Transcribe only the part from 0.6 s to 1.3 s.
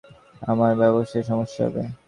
ব্যবসায়